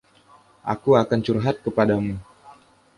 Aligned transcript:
Aku 0.73 0.89
akan 1.03 1.19
curhat 1.25 1.55
kepadamu. 1.65 2.15